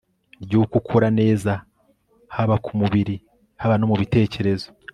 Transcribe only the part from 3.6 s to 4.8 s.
haba no mubitekerezo